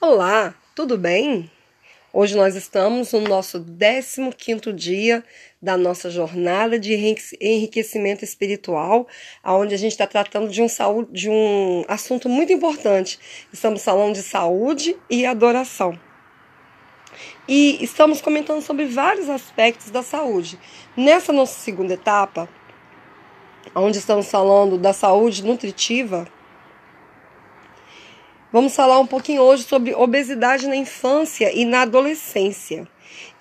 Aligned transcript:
Olá, 0.00 0.54
tudo 0.76 0.96
bem? 0.96 1.50
Hoje 2.12 2.36
nós 2.36 2.54
estamos 2.54 3.12
no 3.12 3.22
nosso 3.22 3.58
15 3.60 4.72
dia 4.72 5.24
da 5.60 5.76
nossa 5.76 6.08
jornada 6.08 6.78
de 6.78 6.94
enriquecimento 7.40 8.22
espiritual, 8.22 9.08
onde 9.44 9.74
a 9.74 9.76
gente 9.76 9.90
está 9.90 10.06
tratando 10.06 10.50
de 10.50 10.62
um, 10.62 10.68
saúde, 10.68 11.10
de 11.10 11.28
um 11.28 11.84
assunto 11.88 12.28
muito 12.28 12.52
importante. 12.52 13.18
Estamos 13.52 13.82
falando 13.82 14.14
de 14.14 14.22
saúde 14.22 14.96
e 15.10 15.26
adoração. 15.26 15.98
E 17.48 17.82
estamos 17.82 18.20
comentando 18.20 18.62
sobre 18.62 18.86
vários 18.86 19.28
aspectos 19.28 19.90
da 19.90 20.04
saúde. 20.04 20.60
Nessa 20.96 21.32
nossa 21.32 21.58
segunda 21.58 21.94
etapa, 21.94 22.48
onde 23.74 23.98
estamos 23.98 24.30
falando 24.30 24.78
da 24.78 24.92
saúde 24.92 25.44
nutritiva, 25.44 26.28
Vamos 28.50 28.74
falar 28.74 28.98
um 28.98 29.06
pouquinho 29.06 29.42
hoje 29.42 29.64
sobre 29.64 29.94
obesidade 29.94 30.66
na 30.66 30.74
infância 30.74 31.52
e 31.54 31.66
na 31.66 31.82
adolescência. 31.82 32.88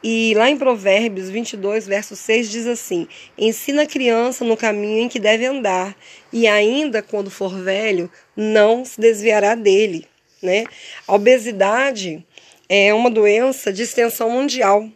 E 0.03 0.33
lá 0.35 0.49
em 0.49 0.57
Provérbios 0.57 1.29
22, 1.29 1.87
verso 1.87 2.13
6 2.13 2.51
diz 2.51 2.67
assim: 2.67 3.07
Ensina 3.37 3.83
a 3.83 3.87
criança 3.87 4.43
no 4.43 4.57
caminho 4.57 4.99
em 4.99 5.07
que 5.07 5.17
deve 5.17 5.45
andar, 5.45 5.95
e 6.31 6.45
ainda 6.45 7.01
quando 7.01 7.31
for 7.31 7.57
velho, 7.57 8.11
não 8.35 8.83
se 8.83 8.99
desviará 8.99 9.55
dele. 9.55 10.05
Né? 10.43 10.65
A 11.07 11.15
obesidade 11.15 12.25
é 12.67 12.93
uma 12.93 13.09
doença 13.09 13.71
de 13.71 13.83
extensão 13.83 14.29
mundial 14.29 14.89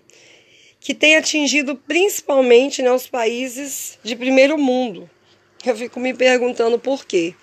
que 0.82 0.94
tem 0.94 1.16
atingido 1.16 1.78
principalmente 1.88 2.82
né, 2.82 2.92
os 2.92 3.08
países 3.08 3.98
de 4.04 4.18
primeiro 4.18 4.58
mundo. 4.58 5.10
Eu 5.66 5.76
fico 5.78 6.02
me 6.02 6.14
perguntando 6.14 6.78
por 6.78 7.06
quê 7.06 7.34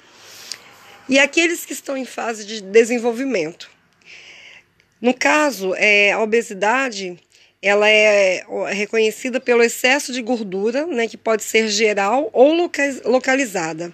e 1.08 1.18
aqueles 1.18 1.64
que 1.64 1.72
estão 1.72 1.96
em 1.96 2.04
fase 2.04 2.44
de 2.44 2.60
desenvolvimento. 2.60 3.70
No 5.00 5.14
caso, 5.14 5.74
é, 5.76 6.12
a 6.12 6.20
obesidade 6.20 7.18
ela 7.60 7.88
é 7.88 8.44
reconhecida 8.72 9.40
pelo 9.40 9.62
excesso 9.62 10.12
de 10.12 10.22
gordura, 10.22 10.86
né, 10.86 11.08
que 11.08 11.16
pode 11.16 11.42
ser 11.42 11.68
geral 11.68 12.30
ou 12.32 12.54
localizada. 13.04 13.92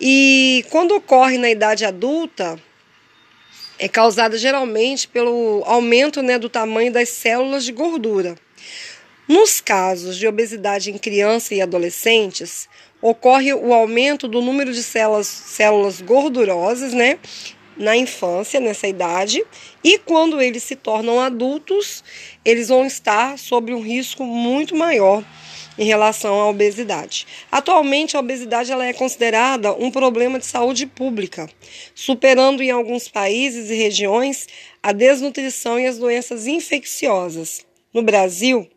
E 0.00 0.64
quando 0.70 0.94
ocorre 0.94 1.38
na 1.38 1.50
idade 1.50 1.84
adulta, 1.84 2.58
é 3.78 3.88
causada 3.88 4.38
geralmente 4.38 5.08
pelo 5.08 5.62
aumento 5.66 6.22
né, 6.22 6.38
do 6.38 6.48
tamanho 6.48 6.92
das 6.92 7.08
células 7.08 7.64
de 7.64 7.72
gordura. 7.72 8.36
Nos 9.26 9.58
casos 9.58 10.18
de 10.18 10.28
obesidade 10.28 10.90
em 10.90 10.98
crianças 10.98 11.52
e 11.52 11.62
adolescentes, 11.62 12.68
ocorre 13.00 13.54
o 13.54 13.72
aumento 13.72 14.28
do 14.28 14.42
número 14.42 14.70
de 14.70 14.82
células, 14.82 15.26
células 15.26 16.02
gordurosas, 16.02 16.92
né? 16.92 17.18
Na 17.74 17.96
infância, 17.96 18.60
nessa 18.60 18.86
idade, 18.86 19.42
e 19.82 19.98
quando 19.98 20.42
eles 20.42 20.62
se 20.62 20.76
tornam 20.76 21.18
adultos, 21.18 22.04
eles 22.44 22.68
vão 22.68 22.84
estar 22.84 23.38
sob 23.38 23.72
um 23.72 23.80
risco 23.80 24.24
muito 24.24 24.76
maior 24.76 25.24
em 25.78 25.84
relação 25.84 26.38
à 26.40 26.48
obesidade. 26.50 27.26
Atualmente, 27.50 28.16
a 28.16 28.20
obesidade 28.20 28.70
ela 28.70 28.84
é 28.84 28.92
considerada 28.92 29.72
um 29.72 29.90
problema 29.90 30.38
de 30.38 30.44
saúde 30.44 30.86
pública, 30.86 31.48
superando 31.94 32.62
em 32.62 32.70
alguns 32.70 33.08
países 33.08 33.70
e 33.70 33.74
regiões 33.74 34.46
a 34.82 34.92
desnutrição 34.92 35.80
e 35.80 35.86
as 35.86 35.98
doenças 35.98 36.46
infecciosas. 36.46 37.64
No 37.92 38.02
Brasil, 38.02 38.68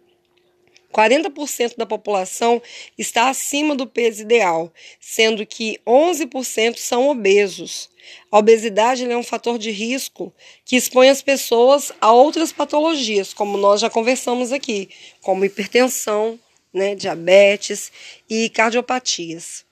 40% 0.94 1.76
da 1.78 1.86
população 1.86 2.62
está 2.98 3.30
acima 3.30 3.76
do 3.76 3.86
peso 3.86 4.22
ideal, 4.22 4.72
sendo 5.00 5.46
que 5.46 5.80
11% 5.86 6.78
são 6.78 7.10
obesos. 7.10 7.90
A 8.32 8.38
obesidade 8.38 9.10
é 9.10 9.18
um 9.18 9.24
fator 9.24 9.58
de 9.58 9.72
risco 9.72 10.34
que 10.66 10.76
expõe 10.76 11.10
as 11.10 11.22
pessoas 11.22 11.92
a 12.00 12.12
outras 12.12 12.52
patologias, 12.52 13.34
como 13.34 13.58
nós 13.58 13.82
já 13.82 13.90
conversamos 13.90 14.52
aqui, 14.52 14.90
como 15.22 15.46
hipertensão, 15.46 16.40
né, 16.74 16.96
diabetes 16.96 17.92
e 18.30 18.50
cardiopatias. 18.50 19.66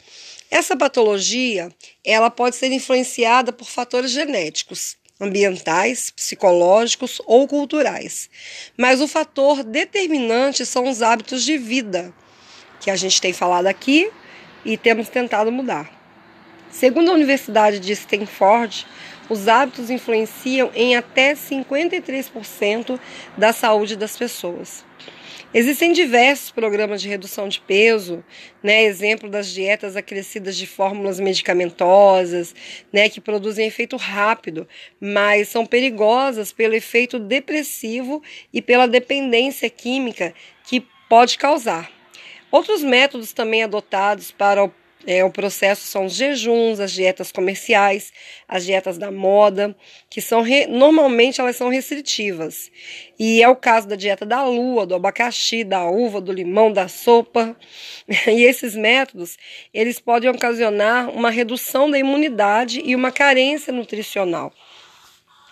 Essa 0.49 0.75
patologia, 0.75 1.69
ela 2.03 2.29
pode 2.29 2.55
ser 2.55 2.71
influenciada 2.71 3.51
por 3.51 3.67
fatores 3.67 4.11
genéticos, 4.11 4.97
ambientais, 5.19 6.11
psicológicos 6.11 7.21
ou 7.25 7.47
culturais. 7.47 8.29
Mas 8.77 9.01
o 9.01 9.07
fator 9.07 9.63
determinante 9.63 10.65
são 10.65 10.89
os 10.89 11.01
hábitos 11.01 11.43
de 11.43 11.57
vida, 11.57 12.13
que 12.79 12.91
a 12.91 12.95
gente 12.95 13.21
tem 13.21 13.33
falado 13.33 13.67
aqui 13.67 14.11
e 14.63 14.77
temos 14.77 15.09
tentado 15.09 15.51
mudar. 15.51 15.89
Segundo 16.69 17.09
a 17.09 17.13
Universidade 17.13 17.79
de 17.79 17.93
Stanford, 17.93 18.85
os 19.29 19.47
hábitos 19.47 19.89
influenciam 19.89 20.69
em 20.75 20.95
até 20.95 21.33
53% 21.33 22.99
da 23.37 23.53
saúde 23.53 23.95
das 23.95 24.17
pessoas. 24.17 24.83
Existem 25.57 25.93
diversos 25.93 26.51
programas 26.51 27.01
de 27.01 27.07
redução 27.07 27.47
de 27.47 27.61
peso, 27.61 28.21
né? 28.61 28.83
Exemplo 28.83 29.29
das 29.29 29.47
dietas 29.47 29.95
acrescidas 29.95 30.57
de 30.57 30.67
fórmulas 30.67 31.17
medicamentosas, 31.17 32.53
né? 32.91 33.07
Que 33.07 33.21
produzem 33.21 33.65
efeito 33.65 33.95
rápido, 33.95 34.67
mas 34.99 35.47
são 35.47 35.65
perigosas 35.65 36.51
pelo 36.51 36.73
efeito 36.75 37.17
depressivo 37.17 38.21
e 38.51 38.61
pela 38.61 38.85
dependência 38.85 39.69
química 39.69 40.33
que 40.65 40.85
pode 41.07 41.37
causar. 41.37 41.89
Outros 42.51 42.83
métodos 42.83 43.31
também 43.31 43.63
adotados 43.63 44.31
para 44.31 44.61
o 44.61 44.73
é, 45.07 45.23
o 45.23 45.31
processo 45.31 45.85
são 45.85 46.05
os 46.05 46.13
jejuns, 46.13 46.79
as 46.79 46.91
dietas 46.91 47.31
comerciais, 47.31 48.11
as 48.47 48.65
dietas 48.65 48.97
da 48.97 49.11
moda, 49.11 49.75
que 50.09 50.19
são 50.19 50.41
re, 50.41 50.65
normalmente 50.65 51.39
elas 51.39 51.55
são 51.55 51.69
restritivas. 51.69 52.71
E 53.19 53.41
é 53.41 53.47
o 53.47 53.55
caso 53.55 53.87
da 53.87 53.95
dieta 53.95 54.25
da 54.25 54.43
lua, 54.43 54.85
do 54.85 54.95
abacaxi, 54.95 55.63
da 55.63 55.85
uva, 55.85 56.19
do 56.19 56.31
limão, 56.31 56.71
da 56.71 56.87
sopa. 56.87 57.55
E 58.27 58.43
esses 58.43 58.75
métodos, 58.75 59.37
eles 59.73 59.99
podem 59.99 60.29
ocasionar 60.29 61.09
uma 61.09 61.29
redução 61.29 61.89
da 61.89 61.97
imunidade 61.97 62.81
e 62.83 62.95
uma 62.95 63.11
carência 63.11 63.71
nutricional. 63.71 64.51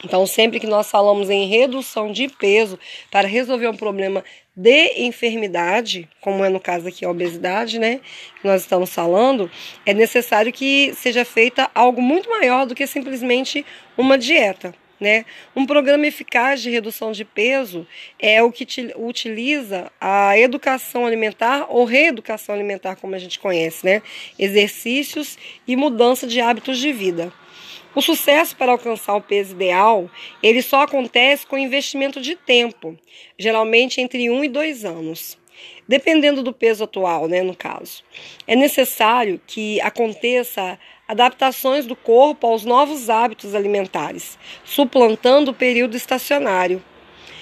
Então, 0.03 0.25
sempre 0.25 0.59
que 0.59 0.67
nós 0.67 0.89
falamos 0.91 1.29
em 1.29 1.47
redução 1.47 2.11
de 2.11 2.27
peso 2.27 2.77
para 3.09 3.27
resolver 3.27 3.67
um 3.67 3.75
problema 3.75 4.23
de 4.55 5.01
enfermidade, 5.01 6.07
como 6.21 6.43
é 6.43 6.49
no 6.49 6.59
caso 6.59 6.87
aqui 6.87 7.05
a 7.05 7.09
obesidade, 7.09 7.79
né, 7.79 8.01
que 8.39 8.47
nós 8.47 8.61
estamos 8.61 8.93
falando, 8.93 9.49
é 9.85 9.93
necessário 9.93 10.51
que 10.51 10.93
seja 10.93 11.25
feita 11.25 11.71
algo 11.73 12.01
muito 12.01 12.29
maior 12.29 12.65
do 12.65 12.75
que 12.75 12.85
simplesmente 12.85 13.65
uma 13.97 14.17
dieta. 14.17 14.75
Né? 14.99 15.25
Um 15.53 15.65
programa 15.65 16.07
eficaz 16.07 16.61
de 16.61 16.69
redução 16.69 17.11
de 17.11 17.25
peso 17.25 17.85
é 18.17 18.41
o 18.41 18.49
que 18.49 18.65
utiliza 18.95 19.91
a 19.99 20.37
educação 20.37 21.05
alimentar 21.05 21.65
ou 21.67 21.83
reeducação 21.83 22.55
alimentar, 22.55 22.95
como 22.95 23.13
a 23.13 23.19
gente 23.19 23.37
conhece, 23.37 23.85
né? 23.85 24.01
exercícios 24.39 25.37
e 25.67 25.75
mudança 25.75 26.25
de 26.25 26.39
hábitos 26.39 26.77
de 26.77 26.93
vida. 26.93 27.33
O 27.95 28.01
sucesso 28.01 28.55
para 28.55 28.71
alcançar 28.71 29.15
o 29.15 29.21
peso 29.21 29.53
ideal, 29.53 30.09
ele 30.41 30.63
só 30.63 30.81
acontece 30.81 31.45
com 31.45 31.57
investimento 31.57 32.19
de 32.19 32.35
tempo, 32.35 32.97
geralmente 33.37 34.01
entre 34.01 34.31
um 34.31 34.43
e 34.43 34.49
dois 34.49 34.83
anos. 34.83 35.37
Dependendo 35.87 36.41
do 36.41 36.51
peso 36.51 36.85
atual, 36.85 37.27
né, 37.27 37.43
no 37.43 37.55
caso. 37.55 38.03
É 38.47 38.55
necessário 38.55 39.39
que 39.45 39.79
aconteça 39.81 40.79
adaptações 41.07 41.85
do 41.85 41.95
corpo 41.95 42.47
aos 42.47 42.65
novos 42.65 43.09
hábitos 43.09 43.53
alimentares, 43.53 44.39
suplantando 44.63 45.51
o 45.51 45.53
período 45.53 45.95
estacionário. 45.95 46.81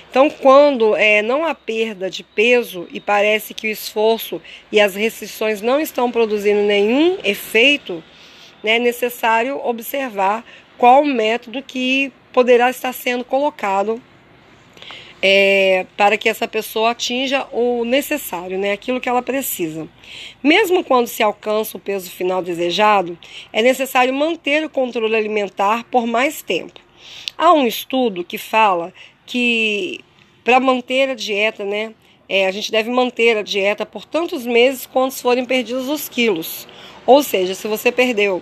Então, 0.09 0.29
quando 0.29 0.93
é, 0.97 1.21
não 1.21 1.45
há 1.45 1.55
perda 1.55 2.09
de 2.09 2.21
peso 2.21 2.85
e 2.91 2.99
parece 2.99 3.53
que 3.53 3.67
o 3.67 3.71
esforço 3.71 4.41
e 4.69 4.81
as 4.81 4.95
restrições 4.95 5.61
não 5.61 5.79
estão 5.79 6.11
produzindo 6.11 6.59
nenhum 6.63 7.17
efeito, 7.23 8.03
né, 8.63 8.75
é 8.75 8.79
necessário 8.79 9.59
observar 9.65 10.43
qual 10.77 11.03
o 11.03 11.05
método 11.05 11.61
que 11.61 12.11
poderá 12.33 12.69
estar 12.69 12.93
sendo 12.93 13.23
colocado 13.23 14.01
é, 15.21 15.85
para 15.95 16.17
que 16.17 16.27
essa 16.27 16.47
pessoa 16.47 16.91
atinja 16.91 17.45
o 17.51 17.85
necessário, 17.85 18.57
né, 18.57 18.71
aquilo 18.71 18.99
que 18.99 19.07
ela 19.07 19.21
precisa. 19.21 19.87
Mesmo 20.41 20.83
quando 20.83 21.07
se 21.07 21.21
alcança 21.21 21.77
o 21.77 21.79
peso 21.79 22.09
final 22.09 22.41
desejado, 22.41 23.17
é 23.53 23.61
necessário 23.61 24.13
manter 24.13 24.65
o 24.65 24.69
controle 24.69 25.15
alimentar 25.15 25.83
por 25.85 26.07
mais 26.07 26.41
tempo. 26.41 26.79
Há 27.37 27.53
um 27.53 27.67
estudo 27.67 28.23
que 28.23 28.37
fala 28.37 28.93
que 29.25 29.99
para 30.43 30.59
manter 30.59 31.09
a 31.09 31.13
dieta, 31.13 31.63
né, 31.63 31.93
é, 32.27 32.47
a 32.47 32.51
gente 32.51 32.71
deve 32.71 32.89
manter 32.89 33.37
a 33.37 33.43
dieta 33.43 33.85
por 33.85 34.05
tantos 34.05 34.45
meses 34.45 34.85
quanto 34.85 35.15
forem 35.15 35.45
perdidos 35.45 35.87
os 35.87 36.09
quilos. 36.09 36.67
Ou 37.05 37.23
seja, 37.23 37.55
se 37.55 37.67
você 37.67 37.91
perdeu 37.91 38.41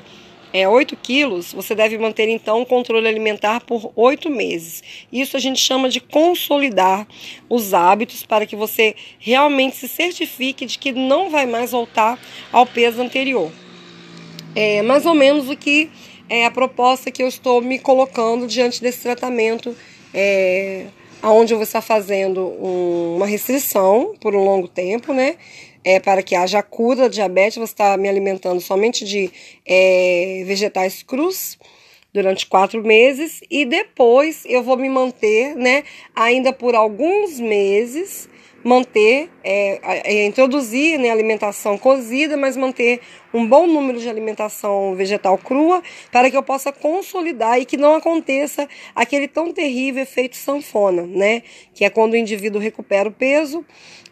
é, 0.52 0.68
8 0.68 0.96
quilos, 0.98 1.54
você 1.54 1.76
deve 1.76 1.98
manter 1.98 2.28
então 2.28 2.62
o 2.62 2.66
controle 2.66 3.08
alimentar 3.08 3.62
por 3.62 3.92
8 3.96 4.30
meses. 4.30 4.84
Isso 5.12 5.38
a 5.38 5.40
gente 5.40 5.60
chama 5.60 5.90
de 5.90 6.00
consolidar 6.00 7.08
os 7.48 7.74
hábitos 7.74 8.26
para 8.26 8.46
que 8.46 8.56
você 8.56 8.96
realmente 9.20 9.76
se 9.76 9.88
certifique 9.88 10.66
de 10.66 10.78
que 10.78 10.92
não 10.92 11.30
vai 11.30 11.46
mais 11.46 11.72
voltar 11.72 12.20
ao 12.52 12.66
peso 12.66 13.02
anterior. 13.02 13.52
É 14.56 14.82
mais 14.82 15.06
ou 15.06 15.14
menos 15.14 15.50
o 15.50 15.56
que 15.56 15.90
é 16.28 16.46
a 16.46 16.52
proposta 16.52 17.12
que 17.12 17.22
eu 17.22 17.28
estou 17.28 17.62
me 17.62 17.80
colocando 17.80 18.48
diante 18.48 18.82
desse 18.82 19.02
tratamento, 19.02 19.76
é, 20.14 20.86
onde 21.24 21.54
eu 21.54 21.58
vou 21.58 21.64
estar 21.64 21.82
fazendo 21.82 22.42
um, 22.42 23.16
uma 23.18 23.26
restrição 23.26 24.16
por 24.20 24.36
um 24.36 24.44
longo 24.44 24.68
tempo, 24.68 25.14
né? 25.14 25.38
É, 25.84 26.00
para 26.00 26.22
que 26.22 26.36
haja 26.36 26.62
cura 26.62 27.04
da 27.04 27.08
diabetes, 27.08 27.56
vou 27.56 27.66
estar 27.66 27.98
me 27.98 28.10
alimentando 28.10 28.60
somente 28.60 29.06
de 29.06 29.32
é, 29.66 30.44
vegetais 30.46 31.02
crus 31.04 31.58
durante 32.14 32.46
quatro 32.48 32.84
meses 32.84 33.40
e 33.50 33.66
depois 33.66 34.44
eu 34.46 34.64
vou 34.64 34.78
me 34.78 34.90
manter, 34.90 35.56
né, 35.56 35.84
ainda 36.16 36.52
por 36.52 36.76
alguns 36.76 37.40
meses 37.40 38.28
manter, 38.64 39.30
é, 39.44 39.80
é, 40.04 40.26
introduzir 40.26 41.00
né, 41.00 41.10
alimentação 41.10 41.78
cozida, 41.78 42.36
mas 42.36 42.58
manter 42.58 43.00
um 43.34 43.46
bom 43.46 43.68
número 43.68 44.00
de 44.00 44.10
alimentação 44.10 44.96
vegetal 44.96 45.38
crua 45.38 45.82
para 46.12 46.30
que 46.30 46.38
eu 46.38 46.44
possa 46.44 46.72
consolidar 46.72 47.60
e 47.60 47.66
que 47.66 47.78
não 47.78 47.96
aconteça 47.96 48.68
aquele 48.96 49.28
tão 49.28 49.52
terrível 49.52 50.04
efeito 50.04 50.36
sanfona, 50.36 51.04
né? 51.04 51.44
Que 51.74 51.86
é 51.86 51.90
quando 51.90 52.14
o 52.14 52.18
indivíduo 52.18 52.62
recupera 52.62 53.08
o 53.08 53.12
peso, 53.12 53.66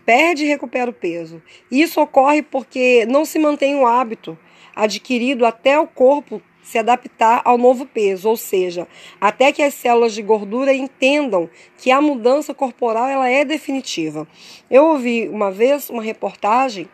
perde 0.06 0.46
e 0.46 0.48
recupera 0.48 0.90
o 0.90 0.94
peso. 0.94 1.42
Isso 1.70 2.00
ocorre 2.00 2.42
porque 2.42 3.06
não 3.08 3.26
se 3.26 3.38
mantém 3.40 3.76
o 3.76 3.86
hábito 3.86 4.38
adquirido 4.76 5.46
até 5.46 5.80
o 5.80 5.88
corpo 5.88 6.42
se 6.68 6.78
adaptar 6.78 7.42
ao 7.46 7.58
novo 7.58 7.86
peso, 7.86 8.28
ou 8.28 8.36
seja, 8.36 8.86
até 9.22 9.54
que 9.54 9.64
as 9.64 9.74
células 9.74 10.14
de 10.14 10.22
gordura 10.22 10.74
entendam 10.74 11.50
que 11.78 11.90
a 11.90 12.02
mudança 12.02 12.54
corporal 12.54 13.08
ela 13.08 13.30
é 13.30 13.46
definitiva. 13.46 14.28
Eu 14.69 14.84
ouvi 14.88 15.30
uma 15.30 15.50
vez 15.50 15.90
uma 15.90 16.04
reportagem 16.04 16.90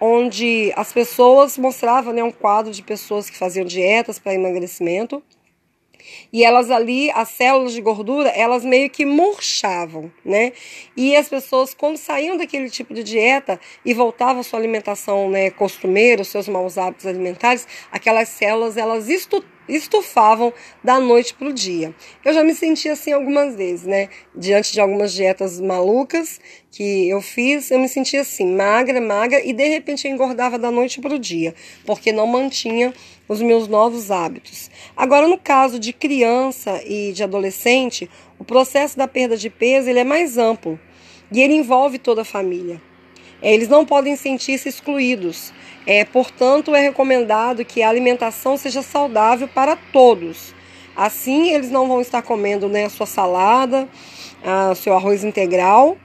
onde 0.00 0.72
as 0.76 0.92
pessoas 0.92 1.58
mostravam 1.58 2.12
né, 2.12 2.22
um 2.22 2.30
quadro 2.30 2.70
de 2.70 2.82
pessoas 2.82 3.28
que 3.28 3.36
faziam 3.36 3.66
dietas 3.66 4.18
para 4.18 4.34
emagrecimento 4.34 5.20
e 6.32 6.44
elas 6.44 6.70
ali, 6.70 7.10
as 7.10 7.28
células 7.30 7.72
de 7.72 7.80
gordura, 7.80 8.28
elas 8.30 8.64
meio 8.64 8.90
que 8.90 9.04
murchavam, 9.04 10.10
né? 10.24 10.52
E 10.96 11.16
as 11.16 11.28
pessoas, 11.28 11.74
quando 11.74 11.96
saíam 11.96 12.36
daquele 12.36 12.70
tipo 12.70 12.92
de 12.92 13.02
dieta 13.02 13.58
e 13.84 13.94
voltavam 13.94 14.40
à 14.40 14.42
sua 14.42 14.58
alimentação 14.58 15.30
né, 15.30 15.50
costumeira, 15.50 16.22
os 16.22 16.28
seus 16.28 16.48
maus 16.48 16.78
hábitos 16.78 17.06
alimentares, 17.06 17.66
aquelas 17.90 18.28
células, 18.28 18.76
elas 18.76 19.08
estufavam 19.68 20.52
da 20.82 21.00
noite 21.00 21.34
para 21.34 21.48
o 21.48 21.52
dia. 21.52 21.94
Eu 22.24 22.32
já 22.32 22.42
me 22.42 22.54
senti 22.54 22.88
assim 22.88 23.12
algumas 23.12 23.54
vezes, 23.56 23.86
né? 23.86 24.08
Diante 24.34 24.72
de 24.72 24.80
algumas 24.80 25.12
dietas 25.12 25.60
malucas 25.60 26.40
que 26.70 27.08
eu 27.08 27.22
fiz, 27.22 27.70
eu 27.70 27.78
me 27.78 27.88
sentia 27.88 28.20
assim, 28.20 28.54
magra, 28.54 29.00
magra, 29.00 29.42
e 29.42 29.52
de 29.52 29.66
repente 29.66 30.06
eu 30.06 30.12
engordava 30.12 30.58
da 30.58 30.70
noite 30.70 31.00
para 31.00 31.14
o 31.14 31.18
dia, 31.18 31.54
porque 31.86 32.12
não 32.12 32.26
mantinha 32.26 32.92
os 33.28 33.40
meus 33.40 33.68
novos 33.68 34.10
hábitos. 34.10 34.70
Agora, 34.96 35.26
no 35.26 35.38
caso 35.38 35.78
de 35.78 35.92
criança 35.92 36.82
e 36.84 37.12
de 37.12 37.22
adolescente, 37.22 38.08
o 38.38 38.44
processo 38.44 38.96
da 38.96 39.08
perda 39.08 39.36
de 39.36 39.50
peso 39.50 39.88
ele 39.88 39.98
é 39.98 40.04
mais 40.04 40.38
amplo 40.38 40.78
e 41.32 41.40
ele 41.40 41.54
envolve 41.54 41.98
toda 41.98 42.22
a 42.22 42.24
família. 42.24 42.80
É, 43.42 43.52
eles 43.52 43.68
não 43.68 43.84
podem 43.84 44.16
sentir-se 44.16 44.68
excluídos. 44.68 45.52
É, 45.86 46.04
portanto, 46.04 46.74
é 46.74 46.80
recomendado 46.80 47.64
que 47.64 47.82
a 47.82 47.88
alimentação 47.88 48.56
seja 48.56 48.82
saudável 48.82 49.46
para 49.46 49.76
todos. 49.76 50.54
Assim, 50.96 51.50
eles 51.50 51.70
não 51.70 51.86
vão 51.86 52.00
estar 52.00 52.22
comendo 52.22 52.68
né, 52.68 52.86
a 52.86 52.90
sua 52.90 53.06
salada, 53.06 53.86
o 54.70 54.74
seu 54.74 54.94
arroz 54.94 55.24
integral, 55.24 55.98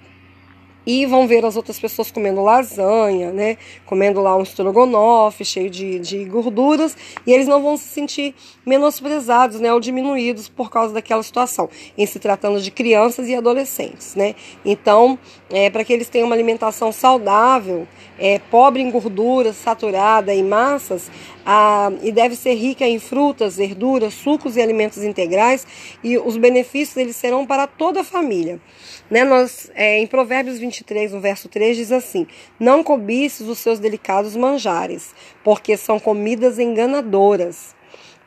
e 0.86 1.06
vão 1.06 1.28
ver 1.28 1.46
as 1.46 1.56
outras 1.56 1.80
pessoas 1.80 2.12
comendo 2.12 2.42
lasanha, 2.42 3.32
né? 3.32 3.58
Comendo 3.86 4.22
lá 4.22 4.36
um 4.36 4.42
estrogonofe 4.42 5.46
cheio 5.46 5.70
de, 5.70 6.00
de 6.00 6.26
gorduras 6.26 6.96
e 7.26 7.32
eles 7.32 7.48
não 7.48 7.62
vão 7.62 7.78
se 7.78 7.88
sentir 7.88 8.34
menosprezados, 8.66 9.60
né? 9.60 9.74
Ou 9.74 9.80
diminuídos 9.80 10.50
por 10.50 10.70
causa 10.70 10.94
daquela 10.94 11.24
situação, 11.24 11.70
em 11.98 12.06
se 12.06 12.20
tratando 12.20 12.62
de 12.62 12.72
crianças 12.72 13.28
e 13.28 13.36
adolescentes, 13.36 14.16
né? 14.16 14.36
Então, 14.66 15.18
é, 15.50 15.70
para 15.70 15.84
que 15.84 15.94
eles 15.94 16.10
tenham 16.10 16.26
uma 16.26 16.36
alimentação 16.36 16.92
saudável, 16.92 17.88
é, 18.22 18.38
pobre 18.38 18.84
em 18.84 18.92
gorduras, 18.92 19.56
saturada 19.56 20.32
em 20.32 20.44
massas, 20.44 21.10
a, 21.44 21.92
e 22.04 22.12
deve 22.12 22.36
ser 22.36 22.54
rica 22.54 22.86
em 22.86 23.00
frutas, 23.00 23.58
verduras, 23.58 24.14
sucos 24.14 24.56
e 24.56 24.62
alimentos 24.62 25.04
integrais 25.04 25.66
e 26.04 26.20
os 26.20 26.38
benefícios 26.38 26.98
eles 26.98 27.16
serão 27.16 27.48
para 27.48 27.66
toda 27.66 28.02
a 28.02 28.04
família. 28.04 28.62
Né? 29.10 29.24
Nós, 29.24 29.72
é, 29.74 29.98
em 29.98 30.06
Provérbios 30.06 30.60
23, 30.60 31.14
no 31.14 31.20
verso 31.20 31.50
3, 31.50 31.76
diz 31.76 31.92
assim: 31.92 32.28
Não 32.60 32.84
cobices 32.84 33.48
os 33.48 33.58
seus 33.58 33.80
delicados 33.80 34.36
manjares, 34.36 35.16
porque 35.44 35.76
são 35.76 36.00
comidas 36.00 36.60
enganadoras. 36.60 37.76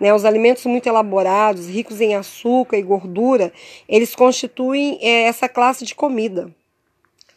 Né, 0.01 0.13
os 0.13 0.25
alimentos 0.25 0.67
muito 0.67 0.89
elaborados, 0.89 1.69
ricos 1.69 2.01
em 2.01 2.17
açúcar 2.17 2.77
e 2.77 2.83
gordura, 2.83 3.53
eles 3.89 4.13
constituem 4.13 4.99
é, 5.01 5.23
essa 5.23 5.49
classe 5.49 5.85
de 5.85 5.95
comida. 5.95 6.53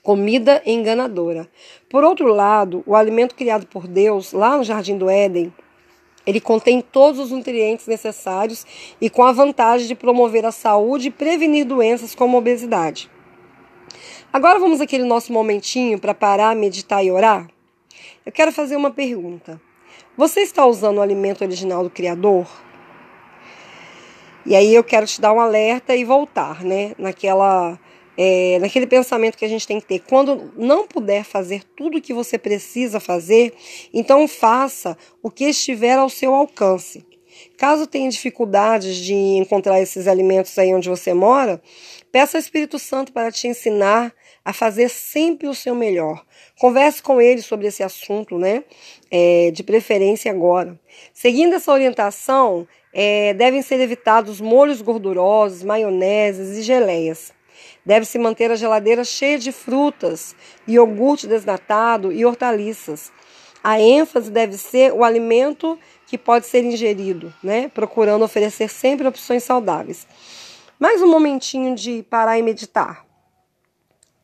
Comida 0.07 0.61
enganadora. 0.65 1.49
Por 1.89 2.01
outro 2.01 2.33
lado, 2.33 2.81
o 2.85 2.95
alimento 2.95 3.35
criado 3.35 3.67
por 3.67 3.85
Deus, 3.85 4.31
lá 4.31 4.55
no 4.55 4.63
Jardim 4.63 4.97
do 4.97 5.09
Éden, 5.09 5.53
ele 6.25 6.39
contém 6.39 6.79
todos 6.79 7.19
os 7.19 7.31
nutrientes 7.31 7.87
necessários 7.87 8.65
e 9.01 9.09
com 9.09 9.21
a 9.21 9.33
vantagem 9.33 9.85
de 9.85 9.95
promover 9.95 10.45
a 10.45 10.51
saúde 10.53 11.09
e 11.09 11.11
prevenir 11.11 11.65
doenças 11.65 12.15
como 12.15 12.37
obesidade. 12.37 13.11
Agora 14.31 14.57
vamos 14.59 14.79
aquele 14.79 15.03
nosso 15.03 15.33
momentinho 15.33 15.99
para 15.99 16.13
parar, 16.13 16.55
meditar 16.55 17.03
e 17.03 17.11
orar? 17.11 17.45
Eu 18.25 18.31
quero 18.31 18.53
fazer 18.53 18.77
uma 18.77 18.91
pergunta. 18.91 19.59
Você 20.15 20.39
está 20.39 20.65
usando 20.65 20.99
o 20.99 21.01
alimento 21.01 21.43
original 21.43 21.83
do 21.83 21.89
Criador? 21.89 22.47
E 24.45 24.55
aí 24.55 24.73
eu 24.73 24.85
quero 24.85 25.05
te 25.05 25.19
dar 25.19 25.33
um 25.33 25.41
alerta 25.41 25.93
e 25.93 26.05
voltar, 26.05 26.63
né? 26.63 26.93
Naquela, 26.97 27.77
é, 28.17 28.57
naquele 28.59 28.87
pensamento 28.87 29.37
que 29.37 29.45
a 29.45 29.49
gente 29.49 29.67
tem 29.67 29.79
que 29.79 29.87
ter. 29.87 29.99
Quando 29.99 30.51
não 30.57 30.87
puder 30.87 31.23
fazer 31.23 31.63
tudo 31.75 31.97
o 31.97 32.01
que 32.01 32.13
você 32.13 32.37
precisa 32.37 32.99
fazer, 32.99 33.53
então 33.93 34.27
faça 34.27 34.97
o 35.21 35.29
que 35.29 35.45
estiver 35.45 35.97
ao 35.97 36.09
seu 36.09 36.33
alcance. 36.33 37.05
Caso 37.55 37.85
tenha 37.85 38.09
dificuldades 38.09 38.95
de 38.97 39.13
encontrar 39.13 39.79
esses 39.79 40.07
alimentos 40.07 40.57
aí 40.57 40.73
onde 40.73 40.89
você 40.89 41.13
mora, 41.13 41.61
peça 42.11 42.37
ao 42.37 42.41
Espírito 42.41 42.79
Santo 42.79 43.13
para 43.13 43.31
te 43.31 43.47
ensinar 43.47 44.13
a 44.43 44.53
fazer 44.53 44.89
sempre 44.89 45.47
o 45.47 45.53
seu 45.53 45.75
melhor. 45.75 46.23
Converse 46.59 47.01
com 47.01 47.21
ele 47.21 47.41
sobre 47.41 47.67
esse 47.67 47.83
assunto, 47.83 48.39
né? 48.39 48.63
É, 49.11 49.51
de 49.51 49.63
preferência 49.63 50.31
agora. 50.31 50.79
Seguindo 51.13 51.55
essa 51.55 51.71
orientação, 51.71 52.67
é, 52.93 53.33
devem 53.33 53.61
ser 53.61 53.79
evitados 53.79 54.41
molhos 54.41 54.81
gordurosos, 54.81 55.63
maioneses 55.63 56.57
e 56.57 56.61
geleias. 56.63 57.36
Deve-se 57.85 58.17
manter 58.17 58.51
a 58.51 58.55
geladeira 58.55 59.03
cheia 59.03 59.37
de 59.37 59.51
frutas, 59.51 60.35
iogurte 60.67 61.27
desnatado 61.27 62.11
e 62.11 62.25
hortaliças. 62.25 63.11
A 63.63 63.79
ênfase 63.79 64.31
deve 64.31 64.57
ser 64.57 64.93
o 64.93 65.03
alimento 65.03 65.77
que 66.05 66.17
pode 66.17 66.45
ser 66.45 66.63
ingerido, 66.63 67.33
né? 67.43 67.67
Procurando 67.69 68.23
oferecer 68.23 68.69
sempre 68.69 69.07
opções 69.07 69.43
saudáveis. 69.43 70.07
Mais 70.79 71.01
um 71.01 71.07
momentinho 71.07 71.75
de 71.75 72.03
parar 72.03 72.37
e 72.37 72.41
meditar. 72.41 73.05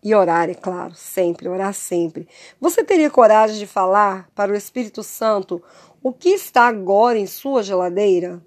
E 0.04 0.14
orar, 0.14 0.50
é 0.50 0.54
claro, 0.54 0.94
sempre, 0.96 1.48
orar 1.48 1.74
sempre. 1.74 2.28
Você 2.60 2.84
teria 2.84 3.10
coragem 3.10 3.58
de 3.58 3.66
falar 3.66 4.30
para 4.36 4.52
o 4.52 4.56
Espírito 4.56 5.02
Santo 5.02 5.64
o 6.02 6.12
que 6.12 6.30
está 6.30 6.68
agora 6.68 7.18
em 7.18 7.26
sua 7.26 7.64
geladeira? 7.64 8.42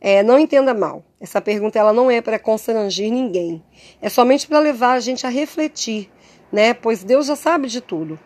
É, 0.00 0.22
não 0.22 0.38
entenda 0.38 0.72
mal. 0.72 1.04
Essa 1.20 1.40
pergunta 1.40 1.78
ela 1.78 1.92
não 1.92 2.10
é 2.10 2.20
para 2.20 2.38
constrangir 2.38 3.10
ninguém. 3.10 3.62
É 4.00 4.08
somente 4.08 4.46
para 4.46 4.60
levar 4.60 4.92
a 4.92 5.00
gente 5.00 5.26
a 5.26 5.30
refletir, 5.30 6.08
né? 6.52 6.72
Pois 6.72 7.02
Deus 7.02 7.26
já 7.26 7.34
sabe 7.34 7.68
de 7.68 7.80
tudo. 7.80 8.18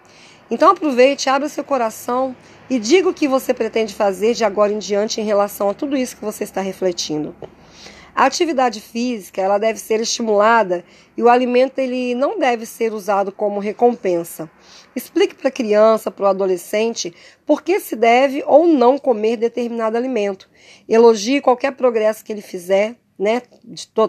Então 0.50 0.71
aproveite, 0.71 1.31
abra 1.31 1.49
seu 1.49 1.64
coração 1.64 2.37
e 2.69 2.79
diga 2.79 3.09
o 3.09 3.14
que 3.14 3.26
você 3.26 3.55
pretende 3.55 3.95
fazer 3.95 4.35
de 4.35 4.45
agora 4.45 4.73
em 4.73 4.79
diante 4.79 5.21
em 5.21 5.25
relação 5.25 5.71
a 5.71 5.75
tudo 5.75 5.97
isso 5.97 6.17
que 6.17 6.25
você 6.25 6.45
está 6.45 6.61
refletindo. 6.61 7.35
A 8.14 8.26
atividade 8.26 8.79
física 8.79 9.41
ela 9.41 9.57
deve 9.57 9.79
ser 9.79 9.99
estimulada 10.00 10.85
e 11.17 11.23
o 11.23 11.31
alimento 11.31 11.79
ele 11.79 12.14
não 12.14 12.38
deve 12.38 12.67
ser 12.67 12.93
usado 12.93 13.33
como 13.33 13.59
recompensa. 13.59 14.50
Explique 14.94 15.34
para 15.34 15.49
a 15.49 15.52
criança, 15.52 16.11
para 16.11 16.25
o 16.25 16.28
adolescente, 16.28 17.14
por 17.46 17.62
que 17.62 17.80
se 17.80 17.96
deve 17.96 18.42
ou 18.46 18.66
não 18.66 18.99
comer 18.99 19.37
determinado 19.37 19.96
alimento. 19.96 20.49
Elogie 20.88 21.40
qualquer 21.40 21.72
progresso 21.72 22.25
que 22.25 22.32
ele 22.32 22.42
fizer, 22.42 22.96
né? 23.18 23.42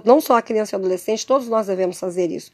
não 0.04 0.20
só 0.20 0.38
a 0.38 0.42
criança 0.42 0.76
e 0.76 0.78
o 0.78 0.80
adolescente, 0.80 1.26
todos 1.26 1.48
nós 1.48 1.68
devemos 1.68 2.00
fazer 2.00 2.30
isso. 2.32 2.52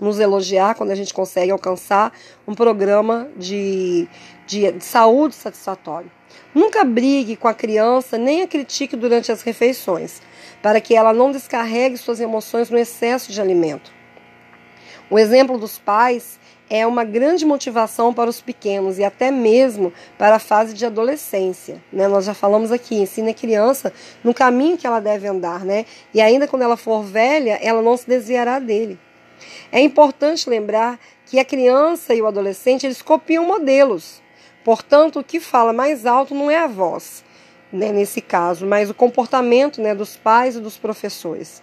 Nos 0.00 0.20
elogiar 0.20 0.74
quando 0.74 0.90
a 0.90 0.94
gente 0.94 1.12
consegue 1.12 1.50
alcançar 1.50 2.12
um 2.46 2.54
programa 2.54 3.28
de, 3.36 4.08
de, 4.46 4.70
de 4.72 4.84
saúde 4.84 5.34
satisfatório. 5.34 6.10
Nunca 6.54 6.84
brigue 6.84 7.36
com 7.36 7.48
a 7.48 7.54
criança, 7.54 8.16
nem 8.16 8.42
a 8.42 8.48
critique 8.48 8.96
durante 8.96 9.32
as 9.32 9.42
refeições 9.42 10.20
para 10.62 10.80
que 10.80 10.94
ela 10.94 11.12
não 11.12 11.30
descarregue 11.30 11.96
suas 11.96 12.20
emoções 12.20 12.70
no 12.70 12.78
excesso 12.78 13.32
de 13.32 13.40
alimento. 13.40 13.92
O 15.10 15.18
exemplo 15.18 15.56
dos 15.56 15.78
pais 15.78 16.38
é 16.70 16.86
uma 16.86 17.04
grande 17.04 17.44
motivação 17.44 18.12
para 18.12 18.28
os 18.28 18.40
pequenos 18.40 18.98
e 18.98 19.04
até 19.04 19.30
mesmo 19.30 19.92
para 20.18 20.36
a 20.36 20.38
fase 20.38 20.74
de 20.74 20.84
adolescência. 20.84 21.82
Né? 21.92 22.06
Nós 22.08 22.24
já 22.24 22.34
falamos 22.34 22.70
aqui, 22.70 22.96
ensina 22.96 23.30
a 23.30 23.34
criança 23.34 23.92
no 24.22 24.34
caminho 24.34 24.76
que 24.76 24.86
ela 24.86 25.00
deve 25.00 25.26
andar, 25.26 25.64
né? 25.64 25.86
E 26.12 26.20
ainda 26.20 26.46
quando 26.46 26.62
ela 26.62 26.76
for 26.76 27.02
velha, 27.02 27.58
ela 27.62 27.82
não 27.82 27.96
se 27.96 28.06
desviará 28.06 28.58
dele. 28.58 28.98
É 29.70 29.80
importante 29.80 30.48
lembrar 30.48 30.98
que 31.26 31.38
a 31.38 31.44
criança 31.44 32.14
e 32.14 32.22
o 32.22 32.26
adolescente 32.26 32.86
eles 32.86 33.02
copiam 33.02 33.44
modelos. 33.44 34.22
Portanto, 34.64 35.20
o 35.20 35.24
que 35.24 35.40
fala 35.40 35.72
mais 35.72 36.04
alto 36.06 36.34
não 36.34 36.50
é 36.50 36.58
a 36.58 36.66
voz, 36.66 37.24
né, 37.72 37.92
nesse 37.92 38.20
caso, 38.20 38.66
mas 38.66 38.90
o 38.90 38.94
comportamento 38.94 39.80
né, 39.80 39.94
dos 39.94 40.16
pais 40.16 40.56
e 40.56 40.60
dos 40.60 40.76
professores. 40.76 41.62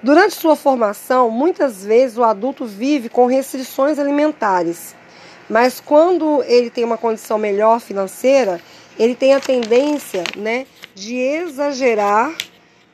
Durante 0.00 0.36
sua 0.36 0.54
formação, 0.54 1.28
muitas 1.28 1.84
vezes 1.84 2.16
o 2.16 2.22
adulto 2.22 2.64
vive 2.64 3.08
com 3.08 3.26
restrições 3.26 3.98
alimentares, 3.98 4.94
mas 5.50 5.80
quando 5.80 6.40
ele 6.44 6.70
tem 6.70 6.84
uma 6.84 6.96
condição 6.96 7.36
melhor 7.36 7.80
financeira, 7.80 8.60
ele 8.96 9.16
tem 9.16 9.34
a 9.34 9.40
tendência 9.40 10.22
né, 10.36 10.66
de 10.94 11.16
exagerar 11.16 12.32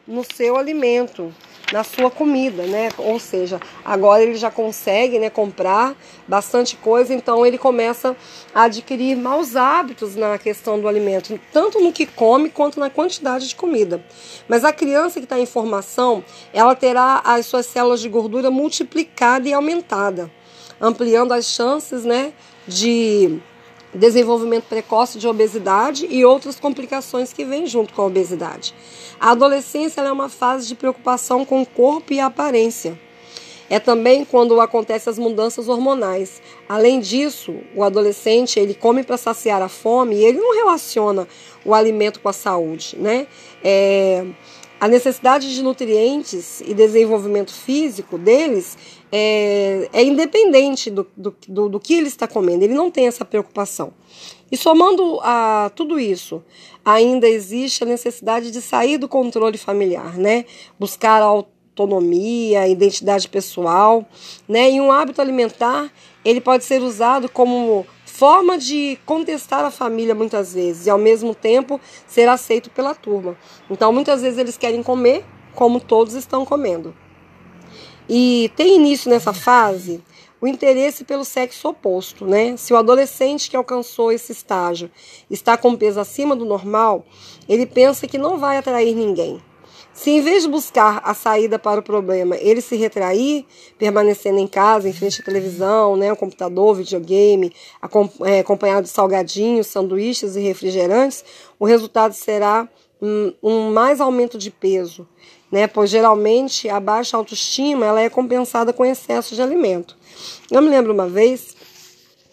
no 0.06 0.25
seu 0.25 0.56
alimento, 0.56 1.34
na 1.75 1.83
sua 1.83 2.09
comida, 2.09 2.62
né? 2.69 2.88
Ou 2.97 3.19
seja, 3.19 3.61
agora 3.85 4.23
ele 4.23 4.37
já 4.37 4.49
consegue, 4.49 5.19
né, 5.19 5.28
comprar 5.28 5.97
bastante 6.28 6.76
coisa, 6.76 7.12
então 7.12 7.45
ele 7.45 7.59
começa 7.59 8.16
a 8.54 8.62
adquirir 8.62 9.16
maus 9.16 9.57
hábitos 9.57 10.14
na 10.14 10.38
questão 10.38 10.81
do 10.81 10.87
alimento, 10.87 11.37
tanto 11.52 11.81
no 11.81 11.93
que 11.93 12.07
come 12.07 12.49
quanto 12.49 12.78
na 12.78 12.88
quantidade 12.88 13.49
de 13.49 13.57
comida. 13.57 14.00
Mas 14.47 14.64
a 14.64 14.73
criança 14.73 15.19
que 15.19 15.25
está 15.25 15.37
em 15.37 15.47
formação, 15.47 16.25
ela 16.52 16.76
terá 16.76 17.21
as 17.25 17.45
suas 17.47 17.66
células 17.66 18.00
de 18.00 18.09
gordura 18.09 18.52
multiplicada 18.52 19.49
e 19.49 19.52
aumentada, 19.52 20.31
ampliando 20.81 21.33
as 21.33 21.45
chances, 21.45 22.04
né, 22.04 22.33
de 22.69 23.40
desenvolvimento 23.95 24.65
precoce 24.65 25.19
de 25.19 25.29
obesidade 25.29 26.07
e 26.11 26.25
outras 26.25 26.59
complicações 26.59 27.33
que 27.33 27.45
vêm 27.45 27.67
junto 27.67 27.95
com 27.95 28.03
a 28.03 28.07
obesidade. 28.07 28.75
A 29.21 29.31
adolescência 29.31 30.01
é 30.01 30.13
uma 30.13 30.29
fase 30.29 30.67
de 30.67 30.75
preocupação 30.75 31.45
com 31.45 31.63
o 31.63 31.67
corpo 31.67 32.13
e 32.13 32.21
a 32.21 32.27
aparência. 32.27 32.99
É 33.71 33.79
também 33.79 34.25
quando 34.25 34.61
acontecem 34.61 35.11
as 35.11 35.19
mudanças 35.19 35.69
hormonais. 35.69 36.43
Além 36.69 37.01
disso, 37.01 37.55
o 37.75 37.83
adolescente 37.83 38.61
ele 38.61 38.75
come 38.75 39.03
para 39.03 39.17
saciar 39.17 39.63
a 39.63 39.69
fome 39.69 40.17
e 40.17 40.25
ele 40.25 40.39
não 40.39 40.55
relaciona 40.55 41.27
o 41.65 41.73
alimento 41.73 42.21
com 42.21 42.29
a 42.29 42.33
saúde, 42.33 42.97
né? 42.99 43.27
É, 43.63 44.25
a 44.85 44.88
necessidade 44.88 45.55
de 45.55 45.62
nutrientes 45.62 46.61
e 46.61 46.75
desenvolvimento 46.75 47.50
físico 47.50 48.19
deles 48.19 48.76
é, 49.11 49.88
é 49.95 50.05
independente 50.05 50.91
do, 50.91 51.07
do, 51.17 51.35
do, 51.49 51.69
do, 51.71 51.81
que 51.81 51.95
ele 51.95 52.09
está 52.09 52.29
comendo, 52.29 52.64
ele 52.64 52.75
não 52.75 52.91
tem 52.91 53.07
essa 53.07 53.25
preocupação. 53.25 53.95
E 54.53 54.59
somando 54.59 55.21
a 55.23 55.73
tudo 55.75 55.99
isso, 55.99 56.45
ainda 56.85 57.26
existe 57.26 57.83
a 57.83 57.87
necessidade 57.87 58.50
de 58.50 58.61
sair 58.61 58.99
do 58.99 59.09
controle 59.09 59.57
familiar, 59.57 60.19
né? 60.19 60.45
Buscar 60.79 61.23
a 61.23 61.25
autonomia, 61.25 62.69
identidade 62.69 63.26
pessoal, 63.26 64.07
né? 64.47 64.71
E 64.71 64.83
um 64.83 64.93
hábito 64.93 65.23
alimentar, 65.23 65.91
ele 66.23 66.43
pode 66.43 66.62
ser 66.62 66.83
usado 66.83 67.26
como 67.26 67.87
forma 68.14 68.56
de 68.56 68.97
contestar 69.04 69.64
a 69.64 69.73
família 69.73 70.14
muitas 70.14 70.54
vezes 70.54 70.87
e 70.87 70.90
ao 70.90 70.97
mesmo 70.97 71.35
tempo 71.35 71.80
ser 72.06 72.28
aceito 72.28 72.71
pela 72.71 72.94
turma. 72.94 73.37
Então 73.68 73.92
muitas 73.92 74.23
vezes 74.23 74.38
eles 74.38 74.56
querem 74.56 74.85
comer 74.85 75.25
como 75.52 75.80
todos 75.80 76.14
estão 76.14 76.44
comendo. 76.44 76.94
E 78.09 78.52
tem 78.54 78.76
início 78.76 79.11
nessa 79.11 79.33
fase 79.33 80.00
o 80.40 80.47
interesse 80.47 81.02
pelo 81.02 81.25
sexo 81.25 81.68
oposto, 81.68 82.25
né? 82.25 82.56
Se 82.56 82.73
o 82.73 82.76
adolescente 82.76 83.50
que 83.50 83.56
alcançou 83.56 84.12
esse 84.12 84.30
estágio 84.30 84.88
está 85.28 85.56
com 85.56 85.75
peso 85.75 85.99
acima 85.99 86.37
do 86.37 86.44
normal, 86.44 87.04
ele 87.49 87.66
pensa 87.66 88.06
que 88.06 88.16
não 88.16 88.38
vai 88.38 88.59
atrair 88.59 88.94
ninguém. 88.94 89.42
Se 89.95 90.11
em 90.11 90.21
vez 90.21 90.43
de 90.43 90.49
buscar 90.49 91.01
a 91.05 91.15
saída 91.15 91.57
para 91.57 91.79
o 91.79 91.83
problema, 91.83 92.37
ele 92.37 92.61
se 92.61 92.75
retrair, 92.75 93.47
permanecendo 93.79 94.41
em 94.41 94.47
casa, 94.47 94.89
em 94.89 94.93
frente 94.93 95.21
à 95.21 95.25
televisão, 95.25 95.97
né, 95.97 96.13
o 96.13 96.17
computador, 96.17 96.75
videogame, 96.75 97.53
é, 98.25 98.41
acompanhado 98.41 98.83
de 98.83 98.89
salgadinhos, 98.89 99.69
sanduíches 99.69 100.35
e 100.35 100.41
refrigerantes, 100.41 101.25
o 101.61 101.65
resultado 101.65 102.13
será 102.13 102.69
um, 103.01 103.33
um 103.41 103.73
mais 103.73 104.01
aumento 104.01 104.37
de 104.37 104.51
peso, 104.51 105.07
né, 105.51 105.69
pois 105.69 105.91
geralmente 105.91 106.69
a 106.69 106.81
baixa 106.81 107.17
autoestima 107.17 107.87
ela 107.87 108.01
é 108.01 108.11
compensada 108.11 108.73
com 108.73 108.85
excesso 108.85 109.37
de 109.37 109.43
alimento. 109.43 109.97
Eu 110.51 110.61
me 110.61 110.71
lembro 110.71 110.93
uma 110.93 111.07
vez 111.07 111.55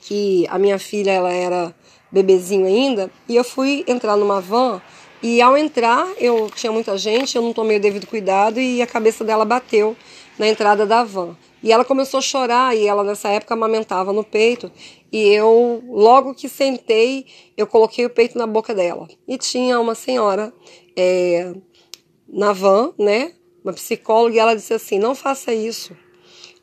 que 0.01 0.47
a 0.49 0.57
minha 0.57 0.79
filha 0.79 1.11
ela 1.11 1.31
era 1.31 1.75
bebezinho 2.11 2.65
ainda 2.65 3.09
e 3.29 3.35
eu 3.35 3.43
fui 3.43 3.85
entrar 3.87 4.17
numa 4.17 4.41
van 4.41 4.81
e 5.21 5.41
ao 5.41 5.55
entrar, 5.55 6.07
eu 6.17 6.49
tinha 6.55 6.71
muita 6.71 6.97
gente, 6.97 7.35
eu 7.35 7.41
não 7.41 7.53
tomei 7.53 7.77
o 7.77 7.79
devido 7.79 8.07
cuidado 8.07 8.59
e 8.59 8.81
a 8.81 8.87
cabeça 8.87 9.23
dela 9.23 9.45
bateu 9.45 9.95
na 10.37 10.47
entrada 10.47 10.85
da 10.85 11.03
van. 11.03 11.37
E 11.63 11.71
ela 11.71 11.85
começou 11.85 12.17
a 12.17 12.21
chorar 12.21 12.75
e 12.75 12.87
ela 12.87 13.03
nessa 13.03 13.29
época 13.29 13.53
amamentava 13.53 14.11
no 14.11 14.23
peito. 14.23 14.71
E 15.11 15.27
eu, 15.27 15.83
logo 15.87 16.33
que 16.33 16.49
sentei, 16.49 17.27
eu 17.55 17.67
coloquei 17.67 18.03
o 18.05 18.09
peito 18.09 18.35
na 18.37 18.47
boca 18.47 18.73
dela. 18.73 19.07
E 19.27 19.37
tinha 19.37 19.79
uma 19.79 19.93
senhora 19.93 20.51
é, 20.97 21.53
na 22.27 22.51
van, 22.51 22.93
né? 22.97 23.33
Uma 23.63 23.73
psicóloga, 23.73 24.35
e 24.35 24.39
ela 24.39 24.55
disse 24.55 24.73
assim: 24.73 24.97
não 24.97 25.13
faça 25.13 25.53
isso. 25.53 25.95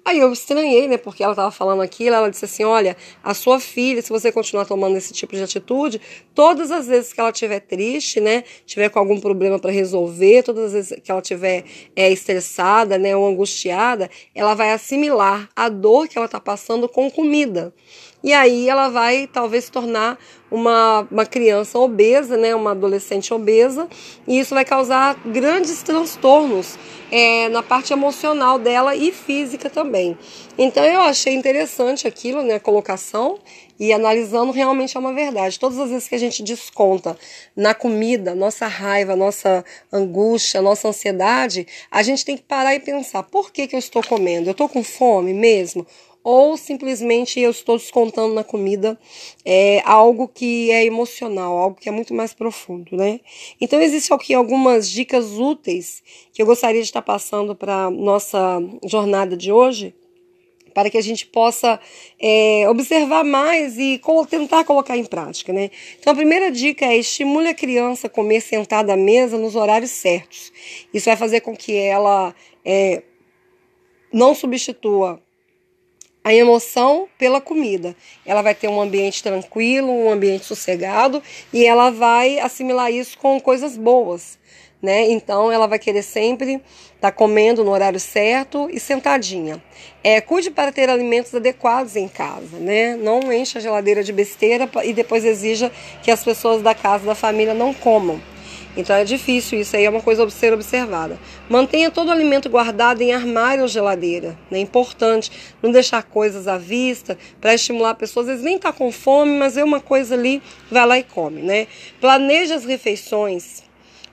Aí 0.08 0.20
eu 0.20 0.32
estranhei, 0.32 0.88
né? 0.88 0.96
Porque 0.96 1.22
ela 1.22 1.34
estava 1.34 1.50
falando 1.50 1.82
aquilo, 1.82 2.16
ela 2.16 2.30
disse 2.30 2.46
assim: 2.46 2.64
olha, 2.64 2.96
a 3.22 3.34
sua 3.34 3.60
filha, 3.60 4.00
se 4.00 4.08
você 4.08 4.32
continuar 4.32 4.64
tomando 4.64 4.96
esse 4.96 5.12
tipo 5.12 5.36
de 5.36 5.42
atitude, 5.42 6.00
todas 6.34 6.70
as 6.70 6.86
vezes 6.86 7.12
que 7.12 7.20
ela 7.20 7.28
estiver 7.28 7.60
triste, 7.60 8.18
né? 8.18 8.42
Tiver 8.64 8.88
com 8.88 8.98
algum 8.98 9.20
problema 9.20 9.58
para 9.58 9.70
resolver, 9.70 10.42
todas 10.44 10.64
as 10.64 10.72
vezes 10.72 11.00
que 11.04 11.10
ela 11.10 11.20
estiver 11.20 11.62
é, 11.94 12.10
estressada, 12.10 12.96
né? 12.96 13.14
Ou 13.14 13.28
angustiada, 13.28 14.08
ela 14.34 14.54
vai 14.54 14.72
assimilar 14.72 15.46
a 15.54 15.68
dor 15.68 16.08
que 16.08 16.16
ela 16.16 16.24
está 16.24 16.40
passando 16.40 16.88
com 16.88 17.10
comida. 17.10 17.74
E 18.22 18.32
aí 18.32 18.68
ela 18.68 18.88
vai 18.88 19.28
talvez 19.32 19.64
se 19.64 19.72
tornar 19.72 20.18
uma, 20.50 21.06
uma 21.10 21.26
criança 21.26 21.78
obesa, 21.78 22.36
né, 22.36 22.54
uma 22.54 22.72
adolescente 22.72 23.32
obesa, 23.32 23.88
e 24.26 24.38
isso 24.38 24.54
vai 24.54 24.64
causar 24.64 25.14
grandes 25.26 25.82
transtornos 25.82 26.76
é, 27.10 27.48
na 27.48 27.62
parte 27.62 27.92
emocional 27.92 28.58
dela 28.58 28.96
e 28.96 29.12
física 29.12 29.70
também. 29.70 30.18
Então 30.56 30.84
eu 30.84 31.00
achei 31.02 31.34
interessante 31.34 32.08
aquilo, 32.08 32.42
né, 32.42 32.54
a 32.54 32.60
colocação, 32.60 33.38
e 33.78 33.92
analisando 33.92 34.50
realmente 34.50 34.96
é 34.96 35.00
uma 35.00 35.12
verdade. 35.12 35.58
Todas 35.58 35.78
as 35.78 35.90
vezes 35.90 36.08
que 36.08 36.14
a 36.14 36.18
gente 36.18 36.42
desconta 36.42 37.16
na 37.54 37.74
comida, 37.74 38.34
nossa 38.34 38.66
raiva, 38.66 39.14
nossa 39.14 39.64
angústia, 39.92 40.60
nossa 40.60 40.88
ansiedade, 40.88 41.66
a 41.90 42.02
gente 42.02 42.24
tem 42.24 42.36
que 42.36 42.42
parar 42.42 42.74
e 42.74 42.80
pensar: 42.80 43.22
por 43.22 43.52
que, 43.52 43.68
que 43.68 43.76
eu 43.76 43.78
estou 43.78 44.02
comendo? 44.02 44.48
Eu 44.48 44.52
estou 44.52 44.68
com 44.68 44.82
fome 44.82 45.32
mesmo? 45.32 45.86
Ou 46.22 46.56
simplesmente 46.56 47.40
eu 47.40 47.50
estou 47.50 47.76
descontando 47.76 48.34
na 48.34 48.44
comida 48.44 48.98
é, 49.44 49.80
algo 49.84 50.28
que 50.28 50.70
é 50.70 50.84
emocional, 50.84 51.56
algo 51.56 51.80
que 51.80 51.88
é 51.88 51.92
muito 51.92 52.12
mais 52.12 52.34
profundo, 52.34 52.96
né? 52.96 53.20
Então 53.60 53.80
existem 53.80 54.14
aqui 54.14 54.34
algumas 54.34 54.90
dicas 54.90 55.38
úteis 55.38 56.02
que 56.32 56.42
eu 56.42 56.46
gostaria 56.46 56.80
de 56.80 56.86
estar 56.86 57.02
passando 57.02 57.54
para 57.54 57.90
nossa 57.90 58.60
jornada 58.84 59.36
de 59.36 59.52
hoje, 59.52 59.94
para 60.74 60.90
que 60.90 60.98
a 60.98 61.02
gente 61.02 61.26
possa 61.26 61.80
é, 62.20 62.68
observar 62.68 63.24
mais 63.24 63.78
e 63.78 64.00
tentar 64.28 64.64
colocar 64.64 64.96
em 64.96 65.04
prática, 65.04 65.52
né? 65.52 65.70
Então 65.98 66.12
a 66.12 66.16
primeira 66.16 66.50
dica 66.50 66.84
é 66.86 66.96
estimule 66.96 67.48
a 67.48 67.54
criança 67.54 68.06
a 68.06 68.10
comer 68.10 68.40
sentada 68.40 68.92
à 68.92 68.96
mesa 68.96 69.38
nos 69.38 69.56
horários 69.56 69.90
certos. 69.90 70.52
Isso 70.92 71.06
vai 71.06 71.16
fazer 71.16 71.40
com 71.40 71.56
que 71.56 71.74
ela 71.74 72.34
é, 72.64 73.02
não 74.12 74.34
substitua 74.34 75.20
a 76.28 76.34
emoção 76.34 77.08
pela 77.16 77.40
comida. 77.40 77.96
Ela 78.26 78.42
vai 78.42 78.54
ter 78.54 78.68
um 78.68 78.78
ambiente 78.78 79.22
tranquilo, 79.22 79.90
um 79.90 80.10
ambiente 80.10 80.44
sossegado 80.44 81.22
e 81.50 81.64
ela 81.64 81.88
vai 81.88 82.38
assimilar 82.38 82.92
isso 82.92 83.16
com 83.16 83.40
coisas 83.40 83.78
boas, 83.78 84.38
né? 84.82 85.10
Então 85.10 85.50
ela 85.50 85.66
vai 85.66 85.78
querer 85.78 86.02
sempre 86.02 86.56
estar 86.96 87.00
tá 87.00 87.12
comendo 87.12 87.64
no 87.64 87.70
horário 87.70 87.98
certo 87.98 88.68
e 88.70 88.78
sentadinha. 88.78 89.62
É, 90.04 90.20
cuide 90.20 90.50
para 90.50 90.70
ter 90.70 90.90
alimentos 90.90 91.34
adequados 91.34 91.96
em 91.96 92.06
casa, 92.06 92.58
né? 92.58 92.94
Não 92.94 93.32
encha 93.32 93.58
a 93.58 93.62
geladeira 93.62 94.04
de 94.04 94.12
besteira 94.12 94.68
e 94.84 94.92
depois 94.92 95.24
exija 95.24 95.72
que 96.02 96.10
as 96.10 96.22
pessoas 96.22 96.60
da 96.60 96.74
casa 96.74 97.06
da 97.06 97.14
família 97.14 97.54
não 97.54 97.72
comam. 97.72 98.20
Então 98.78 98.94
é 98.94 99.02
difícil, 99.02 99.58
isso 99.58 99.74
aí 99.74 99.84
é 99.84 99.90
uma 99.90 100.00
coisa 100.00 100.24
a 100.24 100.30
ser 100.30 100.52
observada. 100.52 101.18
Mantenha 101.48 101.90
todo 101.90 102.08
o 102.08 102.12
alimento 102.12 102.48
guardado 102.48 103.02
em 103.02 103.12
armário 103.12 103.62
ou 103.62 103.68
geladeira. 103.68 104.38
É 104.52 104.58
importante 104.58 105.32
não 105.60 105.72
deixar 105.72 106.04
coisas 106.04 106.46
à 106.46 106.56
vista 106.56 107.18
para 107.40 107.52
estimular 107.52 107.94
pessoas. 107.94 108.26
Às 108.26 108.34
vezes 108.34 108.44
nem 108.44 108.54
está 108.54 108.72
com 108.72 108.92
fome, 108.92 109.36
mas 109.36 109.56
vê 109.56 109.64
uma 109.64 109.80
coisa 109.80 110.14
ali, 110.14 110.40
vai 110.70 110.86
lá 110.86 110.96
e 110.96 111.02
come. 111.02 111.42
Né? 111.42 111.66
Planeje 112.00 112.52
as 112.52 112.64
refeições 112.64 113.64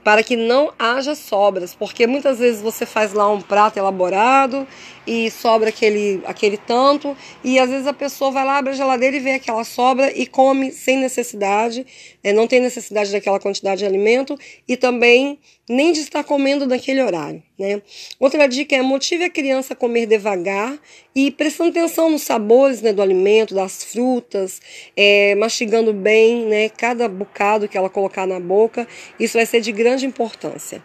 para 0.03 0.24
que 0.24 0.36
não 0.36 0.72
haja 0.77 1.15
sobras, 1.15 1.74
porque 1.74 2.05
muitas 2.05 2.38
vezes 2.38 2.62
você 2.62 2.86
faz 2.86 3.13
lá 3.13 3.27
um 3.31 3.41
prato 3.41 3.77
elaborado 3.77 4.67
e 5.05 5.29
sobra 5.29 5.69
aquele, 5.69 6.21
aquele 6.25 6.57
tanto, 6.57 7.15
e 7.43 7.59
às 7.59 7.69
vezes 7.69 7.88
a 7.88 7.93
pessoa 7.93 8.31
vai 8.31 8.45
lá, 8.45 8.57
abre 8.57 8.71
a 8.71 8.75
geladeira 8.75 9.15
e 9.15 9.19
vê 9.19 9.31
aquela 9.33 9.63
sobra 9.63 10.12
e 10.17 10.25
come 10.25 10.71
sem 10.71 10.97
necessidade, 10.97 11.85
é, 12.24 12.33
não 12.33 12.47
tem 12.47 12.59
necessidade 12.59 13.12
daquela 13.12 13.39
quantidade 13.39 13.79
de 13.79 13.85
alimento 13.85 14.38
e 14.67 14.75
também 14.75 15.39
nem 15.67 15.91
de 15.91 16.01
estar 16.01 16.24
comendo 16.24 16.65
naquele 16.65 17.01
horário. 17.01 17.41
Né? 17.57 17.81
Outra 18.19 18.47
dica 18.47 18.75
é 18.75 18.81
motive 18.81 19.24
a 19.24 19.29
criança 19.29 19.74
a 19.74 19.75
comer 19.75 20.05
devagar 20.05 20.77
e 21.15 21.31
prestando 21.31 21.71
atenção 21.71 22.09
nos 22.09 22.21
sabores 22.21 22.81
né, 22.81 22.93
do 22.93 23.01
alimento, 23.01 23.55
das 23.55 23.83
frutas, 23.83 24.62
é, 24.95 25.33
mastigando 25.35 25.93
bem 25.93 26.45
né, 26.45 26.69
cada 26.69 27.07
bocado 27.07 27.67
que 27.67 27.77
ela 27.77 27.89
colocar 27.89 28.27
na 28.27 28.39
boca. 28.39 28.88
Isso 29.19 29.38
vai 29.38 29.45
ser 29.45 29.62
de 29.62 29.71
grande 29.71 30.05
importância. 30.05 30.83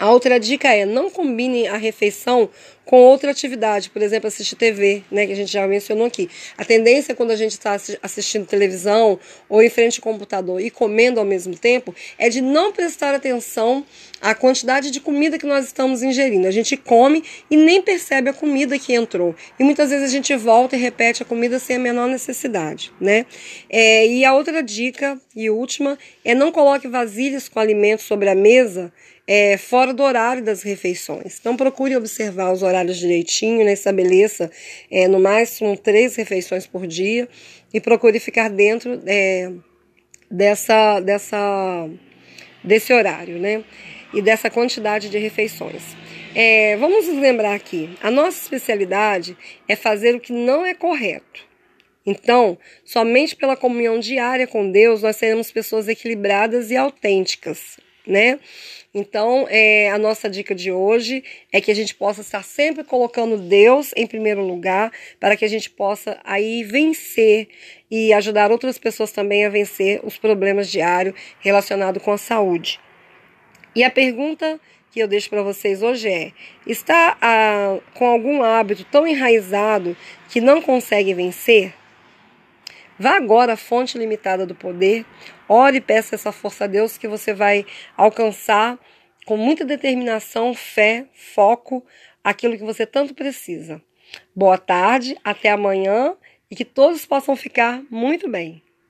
A 0.00 0.10
outra 0.10 0.40
dica 0.40 0.74
é 0.74 0.86
não 0.86 1.10
combine 1.10 1.68
a 1.68 1.76
refeição 1.76 2.48
com 2.84 2.96
outra 2.96 3.30
atividade, 3.30 3.88
por 3.90 4.02
exemplo, 4.02 4.26
assistir 4.26 4.56
TV, 4.56 5.04
né, 5.10 5.26
que 5.26 5.32
a 5.32 5.36
gente 5.36 5.52
já 5.52 5.66
mencionou 5.66 6.06
aqui. 6.06 6.28
A 6.58 6.64
tendência 6.64 7.14
quando 7.14 7.30
a 7.30 7.36
gente 7.36 7.52
está 7.52 7.76
assistindo 8.02 8.46
televisão 8.46 9.18
ou 9.48 9.62
em 9.62 9.70
frente 9.70 10.00
ao 10.00 10.02
computador 10.02 10.60
e 10.60 10.70
comendo 10.70 11.20
ao 11.20 11.26
mesmo 11.26 11.56
tempo 11.56 11.94
é 12.18 12.28
de 12.28 12.40
não 12.40 12.72
prestar 12.72 13.14
atenção 13.14 13.84
à 14.20 14.34
quantidade 14.34 14.90
de 14.90 15.00
comida 15.00 15.38
que 15.38 15.46
nós 15.46 15.66
estamos 15.66 16.02
ingerindo. 16.02 16.46
A 16.46 16.50
gente 16.50 16.76
come 16.76 17.22
e 17.50 17.56
nem 17.56 17.80
percebe 17.80 18.30
a 18.30 18.32
comida 18.32 18.78
que 18.78 18.92
entrou. 18.92 19.34
E 19.58 19.62
muitas 19.64 19.90
vezes 19.90 20.08
a 20.08 20.12
gente 20.12 20.34
volta 20.36 20.76
e 20.76 20.78
repete 20.78 21.22
a 21.22 21.26
comida 21.26 21.58
sem 21.58 21.76
a 21.76 21.78
menor 21.78 22.08
necessidade, 22.08 22.92
né? 23.00 23.24
É, 23.68 24.06
e 24.06 24.24
a 24.24 24.34
outra 24.34 24.62
dica 24.62 25.20
e 25.34 25.48
última 25.48 25.98
é 26.24 26.34
não 26.34 26.50
coloque 26.50 26.88
vasilhas 26.88 27.48
com 27.48 27.60
alimentos 27.60 28.04
sobre 28.04 28.28
a 28.28 28.34
mesa 28.34 28.92
é, 29.32 29.56
fora 29.56 29.94
do 29.94 30.02
horário 30.02 30.42
das 30.42 30.62
refeições. 30.62 31.38
Então 31.38 31.56
procure 31.56 31.96
observar 31.96 32.52
os 32.52 32.62
horários 32.80 32.98
direitinho, 32.98 33.64
né? 33.64 33.72
estabeleça 33.72 34.50
é, 34.90 35.06
no 35.06 35.20
máximo 35.20 35.76
três 35.76 36.16
refeições 36.16 36.66
por 36.66 36.86
dia 36.86 37.28
e 37.72 37.80
procure 37.80 38.18
ficar 38.18 38.48
dentro 38.48 39.00
é, 39.06 39.52
dessa, 40.30 41.00
dessa, 41.00 41.88
desse 42.64 42.92
horário, 42.92 43.38
né? 43.38 43.62
E 44.12 44.20
dessa 44.20 44.50
quantidade 44.50 45.08
de 45.08 45.18
refeições. 45.18 45.94
É, 46.34 46.76
vamos 46.76 47.06
nos 47.06 47.18
lembrar 47.18 47.54
aqui: 47.54 47.90
a 48.02 48.10
nossa 48.10 48.42
especialidade 48.42 49.36
é 49.68 49.76
fazer 49.76 50.14
o 50.14 50.20
que 50.20 50.32
não 50.32 50.66
é 50.66 50.74
correto. 50.74 51.48
Então, 52.04 52.58
somente 52.84 53.36
pela 53.36 53.56
comunhão 53.56 53.98
diária 54.00 54.46
com 54.46 54.70
Deus 54.70 55.02
nós 55.02 55.16
seremos 55.16 55.52
pessoas 55.52 55.86
equilibradas 55.86 56.70
e 56.70 56.76
autênticas, 56.76 57.76
né? 58.06 58.40
Então, 58.92 59.46
é, 59.48 59.88
a 59.90 59.98
nossa 59.98 60.28
dica 60.28 60.52
de 60.52 60.72
hoje 60.72 61.22
é 61.52 61.60
que 61.60 61.70
a 61.70 61.74
gente 61.74 61.94
possa 61.94 62.22
estar 62.22 62.42
sempre 62.42 62.82
colocando 62.82 63.36
Deus 63.36 63.92
em 63.96 64.04
primeiro 64.04 64.44
lugar, 64.44 64.90
para 65.20 65.36
que 65.36 65.44
a 65.44 65.48
gente 65.48 65.70
possa 65.70 66.18
aí 66.24 66.64
vencer 66.64 67.48
e 67.88 68.12
ajudar 68.12 68.50
outras 68.50 68.78
pessoas 68.78 69.12
também 69.12 69.44
a 69.44 69.48
vencer 69.48 70.00
os 70.02 70.18
problemas 70.18 70.68
diários 70.68 71.14
relacionados 71.38 72.02
com 72.02 72.10
a 72.10 72.18
saúde. 72.18 72.80
E 73.76 73.84
a 73.84 73.90
pergunta 73.90 74.60
que 74.90 74.98
eu 74.98 75.06
deixo 75.06 75.30
para 75.30 75.42
vocês 75.42 75.82
hoje 75.82 76.08
é: 76.08 76.32
está 76.66 77.16
ah, 77.20 77.78
com 77.94 78.06
algum 78.06 78.42
hábito 78.42 78.84
tão 78.90 79.06
enraizado 79.06 79.96
que 80.28 80.40
não 80.40 80.60
consegue 80.60 81.14
vencer? 81.14 81.72
Vá 83.00 83.16
agora 83.16 83.54
à 83.54 83.56
fonte 83.56 83.96
limitada 83.96 84.44
do 84.44 84.54
poder, 84.54 85.06
ore 85.48 85.78
e 85.78 85.80
peça 85.80 86.14
essa 86.14 86.30
força 86.30 86.64
a 86.64 86.66
Deus 86.66 86.98
que 86.98 87.08
você 87.08 87.32
vai 87.32 87.64
alcançar 87.96 88.78
com 89.24 89.38
muita 89.38 89.64
determinação, 89.64 90.52
fé, 90.52 91.06
foco, 91.14 91.82
aquilo 92.22 92.58
que 92.58 92.62
você 92.62 92.84
tanto 92.84 93.14
precisa. 93.14 93.80
Boa 94.36 94.58
tarde, 94.58 95.16
até 95.24 95.48
amanhã 95.48 96.14
e 96.50 96.54
que 96.54 96.62
todos 96.62 97.06
possam 97.06 97.34
ficar 97.34 97.82
muito 97.90 98.28
bem. 98.28 98.62